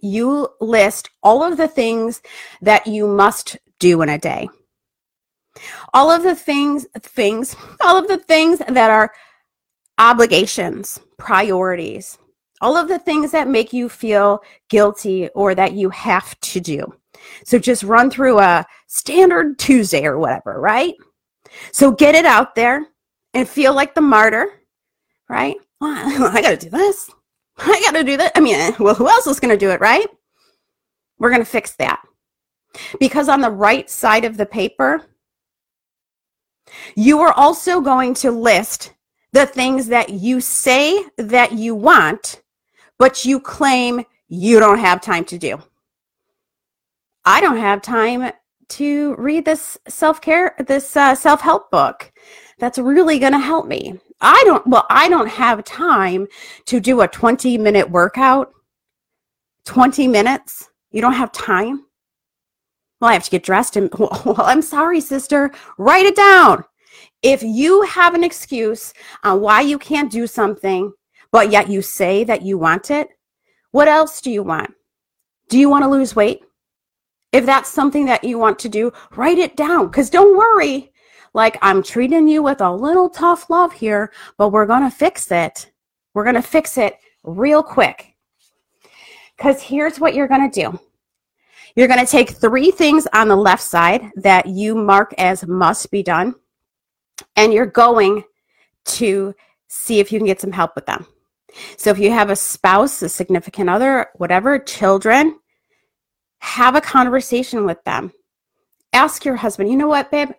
you 0.00 0.48
list 0.60 1.10
all 1.22 1.42
of 1.42 1.56
the 1.56 1.68
things 1.68 2.22
that 2.60 2.86
you 2.86 3.06
must 3.06 3.56
do 3.78 4.02
in 4.02 4.08
a 4.08 4.18
day. 4.18 4.48
All 5.92 6.10
of 6.10 6.22
the 6.22 6.34
things 6.34 6.86
things 7.00 7.54
all 7.80 7.98
of 7.98 8.08
the 8.08 8.18
things 8.18 8.60
that 8.60 8.90
are 8.90 9.12
obligations, 9.98 10.98
priorities, 11.18 12.18
all 12.62 12.76
of 12.76 12.88
the 12.88 12.98
things 12.98 13.32
that 13.32 13.48
make 13.48 13.72
you 13.72 13.88
feel 13.88 14.42
guilty 14.70 15.28
or 15.30 15.54
that 15.54 15.72
you 15.72 15.90
have 15.90 16.38
to 16.40 16.60
do. 16.60 16.94
So 17.44 17.58
just 17.58 17.82
run 17.82 18.08
through 18.08 18.38
a 18.38 18.64
standard 18.86 19.58
Tuesday 19.58 20.06
or 20.06 20.18
whatever, 20.18 20.60
right? 20.60 20.94
So 21.72 21.90
get 21.90 22.14
it 22.14 22.24
out 22.24 22.54
there 22.54 22.86
and 23.34 23.48
feel 23.48 23.74
like 23.74 23.94
the 23.94 24.00
martyr, 24.00 24.46
right? 25.28 25.56
Well, 25.80 26.30
I 26.32 26.40
got 26.40 26.50
to 26.50 26.56
do 26.56 26.70
this. 26.70 27.10
I 27.58 27.80
got 27.84 27.98
to 27.98 28.04
do 28.04 28.16
that. 28.16 28.32
I 28.36 28.40
mean, 28.40 28.74
well, 28.78 28.94
who 28.94 29.08
else 29.08 29.26
is 29.26 29.40
going 29.40 29.52
to 29.52 29.58
do 29.58 29.70
it, 29.70 29.80
right? 29.80 30.06
We're 31.18 31.30
going 31.30 31.42
to 31.42 31.46
fix 31.46 31.74
that. 31.76 32.00
Because 32.98 33.28
on 33.28 33.40
the 33.40 33.50
right 33.50 33.90
side 33.90 34.24
of 34.24 34.36
the 34.36 34.46
paper, 34.46 35.04
you 36.94 37.20
are 37.20 37.32
also 37.32 37.80
going 37.80 38.14
to 38.14 38.30
list 38.30 38.94
the 39.32 39.46
things 39.46 39.88
that 39.88 40.10
you 40.10 40.40
say 40.40 41.04
that 41.18 41.52
you 41.52 41.74
want 41.74 42.41
but 43.02 43.24
you 43.24 43.40
claim 43.40 44.04
you 44.28 44.60
don't 44.60 44.78
have 44.78 45.00
time 45.00 45.24
to 45.24 45.36
do. 45.36 45.60
I 47.24 47.40
don't 47.40 47.56
have 47.56 47.82
time 47.82 48.30
to 48.68 49.16
read 49.16 49.44
this 49.44 49.76
self-care 49.88 50.54
this 50.68 50.96
uh, 50.96 51.16
self-help 51.16 51.68
book 51.72 52.12
that's 52.60 52.78
really 52.78 53.18
going 53.18 53.32
to 53.32 53.40
help 53.40 53.66
me. 53.66 53.98
I 54.20 54.40
don't 54.46 54.64
well 54.68 54.86
I 54.88 55.08
don't 55.08 55.26
have 55.26 55.64
time 55.64 56.28
to 56.66 56.78
do 56.78 57.00
a 57.00 57.08
20 57.08 57.58
minute 57.58 57.90
workout. 57.90 58.52
20 59.64 60.06
minutes? 60.06 60.70
You 60.92 61.00
don't 61.00 61.14
have 61.14 61.32
time? 61.32 61.86
Well, 63.00 63.10
I 63.10 63.14
have 63.14 63.24
to 63.24 63.30
get 63.32 63.42
dressed 63.42 63.74
and 63.74 63.92
well, 63.98 64.36
I'm 64.38 64.62
sorry, 64.62 65.00
sister. 65.00 65.50
Write 65.76 66.06
it 66.06 66.14
down. 66.14 66.64
If 67.20 67.42
you 67.42 67.82
have 67.82 68.14
an 68.14 68.22
excuse 68.22 68.94
on 69.24 69.40
why 69.40 69.62
you 69.62 69.76
can't 69.76 70.12
do 70.12 70.28
something, 70.28 70.92
but 71.32 71.50
yet 71.50 71.68
you 71.68 71.82
say 71.82 72.22
that 72.24 72.42
you 72.42 72.56
want 72.58 72.90
it, 72.90 73.08
what 73.72 73.88
else 73.88 74.20
do 74.20 74.30
you 74.30 74.42
want? 74.42 74.70
Do 75.48 75.58
you 75.58 75.68
want 75.68 75.82
to 75.82 75.88
lose 75.88 76.14
weight? 76.14 76.42
If 77.32 77.46
that's 77.46 77.70
something 77.70 78.04
that 78.06 78.22
you 78.22 78.38
want 78.38 78.58
to 78.60 78.68
do, 78.68 78.92
write 79.16 79.38
it 79.38 79.56
down 79.56 79.86
because 79.86 80.10
don't 80.10 80.36
worry. 80.36 80.92
Like, 81.34 81.56
I'm 81.62 81.82
treating 81.82 82.28
you 82.28 82.42
with 82.42 82.60
a 82.60 82.70
little 82.70 83.08
tough 83.08 83.48
love 83.48 83.72
here, 83.72 84.12
but 84.36 84.50
we're 84.50 84.66
going 84.66 84.82
to 84.82 84.94
fix 84.94 85.30
it. 85.32 85.70
We're 86.12 86.24
going 86.24 86.36
to 86.36 86.42
fix 86.42 86.76
it 86.76 86.98
real 87.24 87.62
quick. 87.62 88.14
Because 89.36 89.62
here's 89.62 89.98
what 89.98 90.14
you're 90.14 90.28
going 90.28 90.50
to 90.50 90.60
do 90.60 90.78
you're 91.74 91.88
going 91.88 92.04
to 92.04 92.10
take 92.10 92.30
three 92.30 92.70
things 92.70 93.06
on 93.14 93.28
the 93.28 93.36
left 93.36 93.62
side 93.62 94.10
that 94.16 94.46
you 94.46 94.74
mark 94.74 95.14
as 95.16 95.46
must 95.46 95.90
be 95.90 96.02
done, 96.02 96.34
and 97.36 97.52
you're 97.52 97.64
going 97.64 98.24
to 98.84 99.34
see 99.68 99.98
if 99.98 100.12
you 100.12 100.18
can 100.18 100.26
get 100.26 100.40
some 100.40 100.52
help 100.52 100.74
with 100.74 100.84
them. 100.84 101.06
So 101.76 101.90
if 101.90 101.98
you 101.98 102.10
have 102.10 102.30
a 102.30 102.36
spouse, 102.36 103.02
a 103.02 103.08
significant 103.08 103.68
other, 103.68 104.06
whatever, 104.16 104.58
children, 104.58 105.38
have 106.38 106.74
a 106.74 106.80
conversation 106.80 107.64
with 107.66 107.82
them. 107.84 108.12
Ask 108.92 109.24
your 109.24 109.36
husband, 109.36 109.70
you 109.70 109.76
know 109.76 109.88
what, 109.88 110.10
babe? 110.10 110.30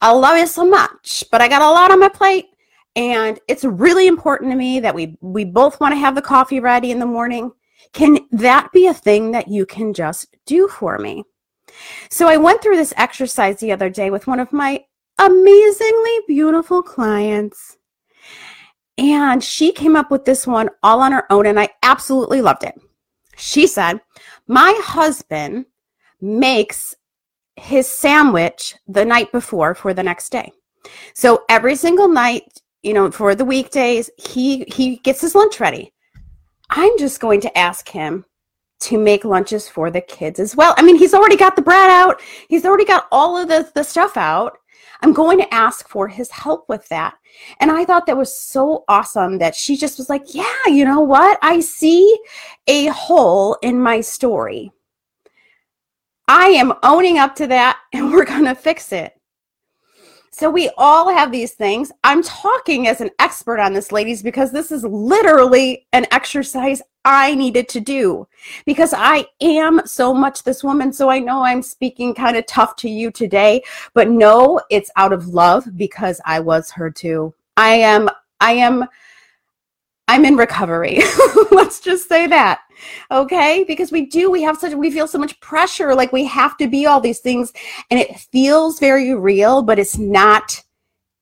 I 0.00 0.12
love 0.12 0.36
you 0.36 0.46
so 0.46 0.64
much, 0.68 1.24
but 1.30 1.40
I 1.40 1.48
got 1.48 1.62
a 1.62 1.70
lot 1.70 1.90
on 1.90 2.00
my 2.00 2.08
plate. 2.08 2.46
And 2.96 3.38
it's 3.46 3.64
really 3.64 4.06
important 4.06 4.50
to 4.50 4.56
me 4.56 4.80
that 4.80 4.94
we 4.94 5.18
we 5.20 5.44
both 5.44 5.78
want 5.80 5.92
to 5.92 5.98
have 5.98 6.14
the 6.14 6.22
coffee 6.22 6.60
ready 6.60 6.90
in 6.90 6.98
the 6.98 7.06
morning. 7.06 7.52
Can 7.92 8.18
that 8.32 8.72
be 8.72 8.86
a 8.86 8.94
thing 8.94 9.32
that 9.32 9.48
you 9.48 9.66
can 9.66 9.92
just 9.92 10.34
do 10.46 10.66
for 10.66 10.98
me? 10.98 11.24
So 12.10 12.26
I 12.26 12.38
went 12.38 12.62
through 12.62 12.76
this 12.76 12.94
exercise 12.96 13.60
the 13.60 13.72
other 13.72 13.90
day 13.90 14.10
with 14.10 14.26
one 14.26 14.40
of 14.40 14.52
my 14.52 14.82
amazingly 15.18 16.20
beautiful 16.26 16.82
clients. 16.82 17.76
And 18.98 19.44
she 19.44 19.72
came 19.72 19.94
up 19.96 20.10
with 20.10 20.24
this 20.24 20.46
one 20.46 20.70
all 20.82 21.00
on 21.00 21.12
her 21.12 21.30
own, 21.30 21.46
and 21.46 21.60
I 21.60 21.68
absolutely 21.82 22.40
loved 22.40 22.64
it. 22.64 22.74
She 23.36 23.66
said, 23.66 24.00
My 24.46 24.78
husband 24.82 25.66
makes 26.20 26.94
his 27.56 27.88
sandwich 27.88 28.74
the 28.86 29.04
night 29.04 29.32
before 29.32 29.74
for 29.74 29.92
the 29.92 30.02
next 30.02 30.30
day. 30.30 30.52
So 31.14 31.44
every 31.48 31.76
single 31.76 32.08
night, 32.08 32.60
you 32.82 32.94
know, 32.94 33.10
for 33.10 33.34
the 33.34 33.44
weekdays, 33.44 34.08
he 34.16 34.64
he 34.68 34.96
gets 34.98 35.20
his 35.20 35.34
lunch 35.34 35.60
ready. 35.60 35.92
I'm 36.70 36.96
just 36.98 37.20
going 37.20 37.40
to 37.42 37.58
ask 37.58 37.88
him 37.88 38.24
to 38.78 38.98
make 38.98 39.24
lunches 39.24 39.68
for 39.68 39.90
the 39.90 40.00
kids 40.00 40.38
as 40.38 40.54
well. 40.54 40.74
I 40.76 40.82
mean, 40.82 40.96
he's 40.96 41.14
already 41.14 41.36
got 41.36 41.56
the 41.56 41.62
bread 41.62 41.90
out. 41.90 42.20
He's 42.48 42.64
already 42.64 42.84
got 42.84 43.08
all 43.10 43.36
of 43.36 43.48
the, 43.48 43.70
the 43.74 43.82
stuff 43.82 44.16
out. 44.16 44.58
I'm 45.06 45.12
going 45.12 45.38
to 45.38 45.54
ask 45.54 45.88
for 45.88 46.08
his 46.08 46.32
help 46.32 46.68
with 46.68 46.88
that. 46.88 47.14
And 47.60 47.70
I 47.70 47.84
thought 47.84 48.06
that 48.06 48.16
was 48.16 48.36
so 48.36 48.82
awesome 48.88 49.38
that 49.38 49.54
she 49.54 49.76
just 49.76 49.98
was 49.98 50.08
like, 50.08 50.34
yeah, 50.34 50.66
you 50.66 50.84
know 50.84 50.98
what? 50.98 51.38
I 51.42 51.60
see 51.60 52.18
a 52.66 52.86
hole 52.86 53.56
in 53.62 53.80
my 53.80 54.00
story. 54.00 54.72
I 56.26 56.46
am 56.48 56.72
owning 56.82 57.18
up 57.18 57.36
to 57.36 57.46
that 57.46 57.78
and 57.92 58.10
we're 58.10 58.24
going 58.24 58.46
to 58.46 58.56
fix 58.56 58.90
it. 58.90 59.15
So 60.30 60.50
we 60.50 60.70
all 60.76 61.08
have 61.08 61.32
these 61.32 61.54
things. 61.54 61.90
I'm 62.04 62.22
talking 62.22 62.88
as 62.88 63.00
an 63.00 63.10
expert 63.18 63.58
on 63.58 63.72
this, 63.72 63.90
ladies, 63.92 64.22
because 64.22 64.52
this 64.52 64.70
is 64.70 64.84
literally 64.84 65.86
an 65.92 66.06
exercise 66.10 66.82
I 67.04 67.34
needed 67.36 67.68
to 67.70 67.80
do 67.80 68.26
because 68.66 68.92
I 68.94 69.26
am 69.40 69.80
so 69.86 70.12
much 70.12 70.42
this 70.42 70.64
woman. 70.64 70.92
So 70.92 71.08
I 71.08 71.20
know 71.20 71.42
I'm 71.42 71.62
speaking 71.62 72.14
kind 72.14 72.36
of 72.36 72.46
tough 72.46 72.76
to 72.76 72.90
you 72.90 73.10
today, 73.10 73.62
but 73.94 74.10
no, 74.10 74.60
it's 74.70 74.90
out 74.96 75.12
of 75.12 75.28
love 75.28 75.64
because 75.76 76.20
I 76.24 76.40
was 76.40 76.70
her 76.72 76.90
too. 76.90 77.32
I 77.56 77.74
am, 77.76 78.10
I 78.40 78.52
am, 78.52 78.84
I'm 80.08 80.24
in 80.24 80.36
recovery. 80.36 81.00
Let's 81.50 81.80
just 81.80 82.08
say 82.08 82.26
that. 82.28 82.60
Okay. 83.10 83.64
Because 83.66 83.90
we 83.90 84.06
do, 84.06 84.30
we 84.30 84.42
have 84.42 84.58
such, 84.58 84.74
we 84.74 84.90
feel 84.90 85.08
so 85.08 85.18
much 85.18 85.38
pressure. 85.40 85.94
Like 85.94 86.12
we 86.12 86.24
have 86.24 86.56
to 86.58 86.68
be 86.68 86.86
all 86.86 87.00
these 87.00 87.20
things 87.20 87.52
and 87.90 87.98
it 87.98 88.18
feels 88.18 88.78
very 88.78 89.14
real, 89.14 89.62
but 89.62 89.78
it's 89.78 89.98
not 89.98 90.62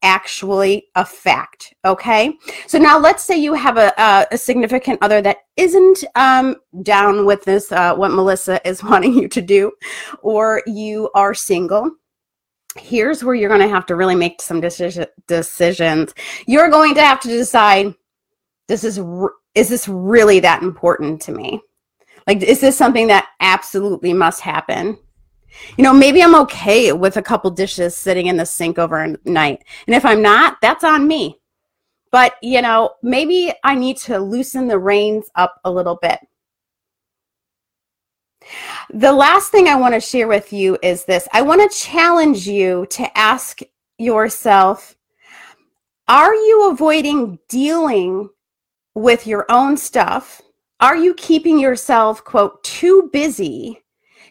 actually 0.03 0.87
a 0.97 1.05
fact. 1.05 1.73
Okay. 1.85 2.35
So 2.67 2.79
now 2.79 2.99
let's 2.99 3.25
say 3.25 3.37
you 3.39 3.55
have 3.55 3.79
a, 3.79 3.93
a, 3.97 4.27
a 4.33 4.39
significant 4.39 4.99
other 5.01 5.23
that 5.23 5.39
isn't 5.57 6.05
um, 6.15 6.57
down 6.83 7.25
with 7.25 7.43
this, 7.45 7.73
uh, 7.73 7.95
what 7.95 8.13
Melissa 8.13 8.61
is 8.69 8.85
wanting 8.85 9.15
you 9.15 9.29
to 9.29 9.41
do, 9.41 9.73
or 10.23 10.63
you 10.67 11.11
are 11.15 11.33
single. 11.33 11.91
Here's 12.77 13.25
where 13.25 13.37
you're 13.37 13.49
going 13.49 13.61
to 13.61 13.69
have 13.69 13.87
to 13.87 13.97
really 13.97 14.17
make 14.17 14.43
some 14.43 14.61
decision, 14.61 15.07
decisions. 15.27 16.13
You're 16.47 16.71
going 16.71 16.95
to 16.97 17.03
have 17.03 17.21
to 17.21 17.29
decide 17.29 17.95
this 18.69 18.85
is 18.85 19.01
is 19.55 19.69
this 19.69 19.89
really 19.89 20.41
that 20.41 20.63
important 20.63 21.21
to 21.23 21.33
me? 21.33 21.61
Like, 22.27 22.43
is 22.43 22.61
this 22.61 22.77
something 22.77 23.07
that 23.09 23.29
absolutely 23.41 24.13
must 24.13 24.41
happen? 24.41 24.99
You 25.77 25.85
know, 25.85 25.93
maybe 25.93 26.23
I'm 26.23 26.35
okay 26.37 26.93
with 26.93 27.17
a 27.17 27.23
couple 27.23 27.51
dishes 27.51 27.97
sitting 27.97 28.27
in 28.27 28.37
the 28.37 28.47
sink 28.47 28.79
overnight. 28.79 29.65
And 29.87 29.95
if 29.95 30.05
I'm 30.05 30.23
not, 30.23 30.57
that's 30.61 30.85
on 30.85 31.07
me. 31.07 31.41
But, 32.11 32.35
you 32.43 32.63
know, 32.63 32.91
maybe 33.03 33.53
I 33.63 33.75
need 33.75 33.97
to 33.99 34.19
loosen 34.19 34.69
the 34.69 34.79
reins 34.79 35.31
up 35.35 35.61
a 35.65 35.71
little 35.71 35.99
bit. 36.01 36.19
The 38.91 39.13
last 39.13 39.51
thing 39.51 39.69
I 39.69 39.77
want 39.77 39.95
to 39.95 40.01
share 40.01 40.29
with 40.29 40.53
you 40.53 40.79
is 40.83 41.05
this 41.05 41.27
I 41.33 41.43
want 41.43 41.63
to 41.63 41.77
challenge 41.77 42.47
you 42.47 42.87
to 42.91 43.19
ask 43.19 43.61
yourself 43.99 44.97
Are 46.09 46.35
you 46.35 46.71
avoiding 46.71 47.39
dealing 47.49 48.29
with 48.95 49.27
your 49.27 49.47
own 49.51 49.77
stuff? 49.77 50.41
Are 50.81 50.97
you 50.97 51.15
keeping 51.15 51.59
yourself, 51.59 52.25
quote, 52.25 52.63
too 52.63 53.09
busy 53.13 53.81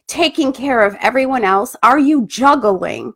taking 0.08 0.54
care 0.54 0.86
of 0.86 0.96
everyone 1.02 1.44
else? 1.44 1.76
Are 1.82 2.00
you 2.00 2.28
juggling 2.28 3.14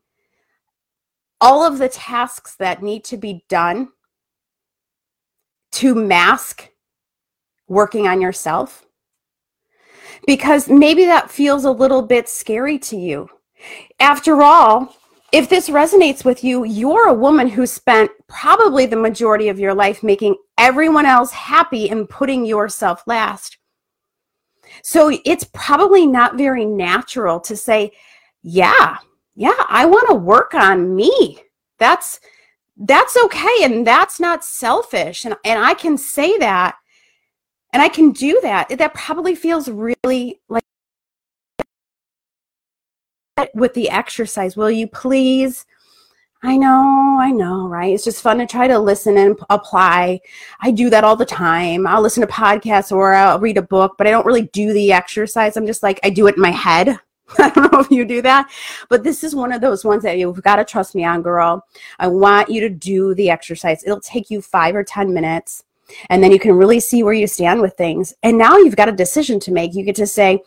all 1.39 1.63
of 1.63 1.77
the 1.77 1.89
tasks 1.89 2.55
that 2.55 2.81
need 2.81 3.03
to 3.05 3.17
be 3.17 3.43
done 3.49 3.89
to 5.73 5.93
mask 5.93 6.69
working 7.67 8.07
on 8.07 8.21
yourself? 8.21 8.85
Because 10.25 10.67
maybe 10.67 11.05
that 11.05 11.29
feels 11.29 11.65
a 11.65 11.71
little 11.71 12.01
bit 12.01 12.27
scary 12.27 12.79
to 12.79 12.97
you. 12.97 13.29
After 13.99 14.41
all, 14.41 14.95
if 15.31 15.49
this 15.49 15.69
resonates 15.69 16.23
with 16.23 16.43
you, 16.43 16.63
you're 16.63 17.09
a 17.09 17.13
woman 17.13 17.49
who 17.49 17.65
spent 17.65 18.09
probably 18.27 18.85
the 18.85 18.95
majority 18.95 19.49
of 19.49 19.59
your 19.59 19.73
life 19.73 20.01
making 20.01 20.35
everyone 20.57 21.05
else 21.05 21.31
happy 21.31 21.89
and 21.89 22.09
putting 22.09 22.45
yourself 22.45 23.03
last. 23.07 23.57
So 24.83 25.17
it's 25.25 25.45
probably 25.53 26.05
not 26.05 26.37
very 26.37 26.65
natural 26.65 27.39
to 27.41 27.55
say, 27.55 27.91
yeah, 28.43 28.97
yeah, 29.35 29.65
I 29.69 29.85
want 29.85 30.09
to 30.09 30.15
work 30.15 30.53
on 30.53 30.95
me. 30.95 31.39
That's 31.77 32.19
that's 32.79 33.17
okay 33.17 33.63
and 33.63 33.87
that's 33.87 34.19
not 34.19 34.43
selfish 34.43 35.25
and 35.25 35.35
and 35.43 35.63
I 35.63 35.73
can 35.73 35.97
say 35.97 36.37
that 36.37 36.75
and 37.73 37.81
I 37.81 37.89
can 37.89 38.11
do 38.11 38.39
that. 38.41 38.69
That 38.77 38.93
probably 38.93 39.35
feels 39.35 39.69
really 39.69 40.41
like 40.49 40.63
with 43.53 43.73
the 43.73 43.89
exercise. 43.89 44.57
Will 44.57 44.71
you 44.71 44.87
please 44.87 45.65
I 46.43 46.55
know, 46.55 47.17
I 47.19 47.31
know, 47.31 47.67
right? 47.67 47.93
It's 47.93 48.03
just 48.03 48.21
fun 48.21 48.37
to 48.37 48.45
try 48.45 48.67
to 48.67 48.77
listen 48.77 49.17
and 49.17 49.37
apply. 49.49 50.19
I 50.59 50.69
do 50.69 50.89
that 50.91 51.03
all 51.03 51.15
the 51.15 51.25
time. 51.25 51.87
I'll 51.87 52.01
listen 52.01 52.21
to 52.21 52.31
podcasts 52.31 52.91
or 52.91 53.13
I'll 53.13 53.39
read 53.39 53.57
a 53.57 53.61
book, 53.63 53.95
but 53.97 54.05
I 54.05 54.11
don't 54.11 54.25
really 54.25 54.43
do 54.53 54.71
the 54.71 54.91
exercise. 54.91 55.57
I'm 55.57 55.65
just 55.65 55.81
like, 55.81 55.99
I 56.03 56.11
do 56.11 56.27
it 56.27 56.35
in 56.35 56.41
my 56.41 56.51
head. 56.51 56.99
I 57.39 57.49
don't 57.49 57.73
know 57.73 57.79
if 57.79 57.91
you 57.91 58.05
do 58.05 58.21
that, 58.21 58.49
but 58.87 59.03
this 59.03 59.23
is 59.23 59.35
one 59.35 59.51
of 59.51 59.61
those 59.61 59.83
ones 59.83 60.03
that 60.03 60.17
you've 60.17 60.41
got 60.43 60.57
to 60.57 60.63
trust 60.63 60.95
me 60.95 61.03
on, 61.03 61.21
girl. 61.21 61.65
I 61.99 62.07
want 62.07 62.49
you 62.49 62.61
to 62.61 62.69
do 62.69 63.15
the 63.15 63.29
exercise. 63.29 63.83
It'll 63.83 63.99
take 63.99 64.29
you 64.29 64.41
five 64.41 64.75
or 64.75 64.83
10 64.83 65.13
minutes, 65.13 65.63
and 66.09 66.23
then 66.23 66.31
you 66.31 66.39
can 66.39 66.53
really 66.53 66.79
see 66.79 67.03
where 67.03 67.13
you 67.13 67.27
stand 67.27 67.61
with 67.61 67.75
things. 67.75 68.13
And 68.23 68.37
now 68.37 68.57
you've 68.57 68.77
got 68.77 68.87
a 68.87 68.93
decision 68.93 69.39
to 69.41 69.51
make. 69.51 69.73
You 69.73 69.83
get 69.83 69.95
to 69.97 70.07
say, 70.07 70.41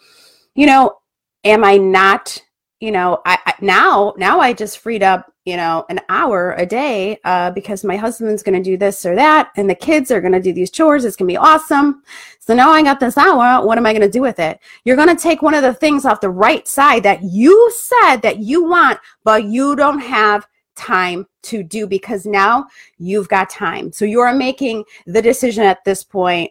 you 0.54 0.64
know, 0.66 0.98
am 1.44 1.64
I 1.64 1.76
not 1.76 2.42
you 2.80 2.90
know, 2.90 3.20
I, 3.26 3.38
I, 3.44 3.54
now 3.60 4.14
now 4.16 4.40
I 4.40 4.54
just 4.54 4.78
freed 4.78 5.02
up, 5.02 5.30
you 5.44 5.56
know, 5.56 5.84
an 5.90 6.00
hour 6.08 6.54
a 6.56 6.64
day 6.64 7.18
uh, 7.24 7.50
because 7.50 7.84
my 7.84 7.96
husband's 7.96 8.42
going 8.42 8.60
to 8.60 8.70
do 8.70 8.78
this 8.78 9.04
or 9.04 9.14
that, 9.14 9.50
and 9.56 9.68
the 9.68 9.74
kids 9.74 10.10
are 10.10 10.20
going 10.20 10.32
to 10.32 10.40
do 10.40 10.54
these 10.54 10.70
chores. 10.70 11.04
It's 11.04 11.14
going 11.14 11.28
to 11.28 11.32
be 11.32 11.36
awesome. 11.36 12.02
So 12.38 12.54
now 12.54 12.70
I 12.70 12.82
got 12.82 12.98
this 12.98 13.18
hour. 13.18 13.64
What 13.64 13.76
am 13.76 13.84
I 13.84 13.92
going 13.92 14.00
to 14.00 14.08
do 14.08 14.22
with 14.22 14.38
it? 14.38 14.58
You're 14.84 14.96
going 14.96 15.14
to 15.14 15.22
take 15.22 15.42
one 15.42 15.54
of 15.54 15.62
the 15.62 15.74
things 15.74 16.06
off 16.06 16.22
the 16.22 16.30
right 16.30 16.66
side 16.66 17.02
that 17.02 17.22
you 17.22 17.70
said 17.74 18.16
that 18.22 18.38
you 18.38 18.64
want, 18.64 18.98
but 19.24 19.44
you 19.44 19.76
don't 19.76 20.00
have 20.00 20.48
time 20.74 21.26
to 21.42 21.62
do 21.62 21.86
because 21.86 22.24
now 22.24 22.66
you've 22.96 23.28
got 23.28 23.50
time. 23.50 23.92
So 23.92 24.06
you 24.06 24.20
are 24.20 24.34
making 24.34 24.84
the 25.06 25.20
decision 25.20 25.64
at 25.64 25.84
this 25.84 26.02
point. 26.02 26.50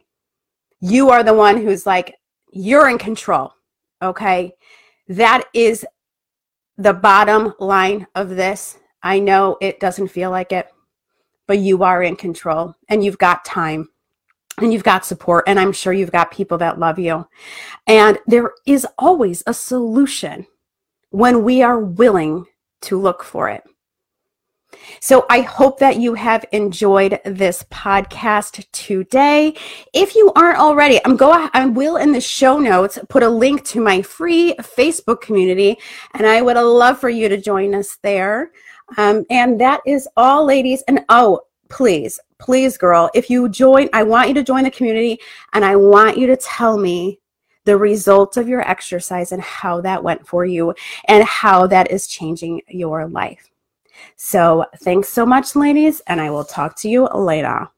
You 0.79 1.09
are 1.09 1.23
the 1.23 1.33
one 1.33 1.57
who's 1.57 1.87
like, 1.87 2.15
you're 2.51 2.87
in 2.87 2.99
control. 2.99 3.51
Okay. 4.01 4.53
That 5.07 5.45
is 5.55 5.85
the 6.79 6.93
bottom 6.93 7.53
line 7.59 8.07
of 8.15 8.29
this 8.29 8.79
I 9.01 9.19
know 9.19 9.57
it 9.61 9.79
doesn't 9.79 10.09
feel 10.09 10.29
like 10.29 10.51
it, 10.51 10.67
but 11.47 11.59
you 11.59 11.83
are 11.83 12.03
in 12.03 12.15
control 12.15 12.75
and 12.89 13.03
you've 13.03 13.17
got 13.17 13.45
time 13.45 13.89
and 14.57 14.73
you've 14.73 14.83
got 14.83 15.05
support. 15.05 15.45
And 15.47 15.59
I'm 15.59 15.71
sure 15.71 15.93
you've 15.93 16.11
got 16.11 16.31
people 16.31 16.57
that 16.57 16.79
love 16.79 16.99
you. 16.99 17.27
And 17.87 18.19
there 18.27 18.51
is 18.65 18.85
always 18.97 19.41
a 19.47 19.53
solution 19.53 20.45
when 21.11 21.43
we 21.43 21.61
are 21.61 21.79
willing 21.79 22.45
to 22.81 22.99
look 22.99 23.23
for 23.23 23.49
it. 23.49 23.63
So 24.99 25.25
I 25.29 25.41
hope 25.41 25.79
that 25.79 25.97
you 25.97 26.13
have 26.13 26.45
enjoyed 26.51 27.19
this 27.25 27.63
podcast 27.71 28.65
today. 28.71 29.55
If 29.93 30.15
you 30.15 30.31
aren't 30.35 30.59
already, 30.59 30.99
I'm 31.05 31.15
go 31.15 31.49
I 31.53 31.65
will 31.65 31.97
in 31.97 32.11
the 32.11 32.21
show 32.21 32.59
notes 32.59 32.99
put 33.09 33.23
a 33.23 33.29
link 33.29 33.63
to 33.65 33.81
my 33.81 34.01
free 34.01 34.55
Facebook 34.59 35.21
community 35.21 35.77
and 36.13 36.25
I 36.25 36.41
would 36.41 36.57
love 36.57 36.99
for 36.99 37.09
you 37.09 37.29
to 37.29 37.37
join 37.37 37.75
us 37.75 37.97
there. 38.01 38.51
Um, 38.97 39.25
and 39.29 39.59
that 39.61 39.81
is 39.85 40.07
all 40.17 40.45
ladies 40.45 40.81
and 40.87 41.05
oh, 41.09 41.41
please, 41.69 42.19
please 42.39 42.77
girl, 42.77 43.09
if 43.13 43.29
you 43.29 43.47
join, 43.49 43.89
I 43.93 44.03
want 44.03 44.27
you 44.27 44.33
to 44.35 44.43
join 44.43 44.63
the 44.63 44.71
community 44.71 45.19
and 45.53 45.63
I 45.63 45.75
want 45.75 46.17
you 46.17 46.27
to 46.27 46.37
tell 46.37 46.77
me 46.77 47.19
the 47.65 47.77
results 47.77 48.37
of 48.37 48.47
your 48.47 48.67
exercise 48.67 49.31
and 49.31 49.41
how 49.41 49.81
that 49.81 50.03
went 50.03 50.27
for 50.27 50.45
you 50.45 50.73
and 51.07 51.23
how 51.23 51.67
that 51.67 51.91
is 51.91 52.07
changing 52.07 52.61
your 52.67 53.07
life. 53.07 53.49
So 54.15 54.65
thanks 54.83 55.09
so 55.09 55.25
much, 55.25 55.55
ladies, 55.55 56.01
and 56.07 56.19
I 56.21 56.29
will 56.29 56.45
talk 56.45 56.75
to 56.77 56.89
you 56.89 57.07
later. 57.07 57.69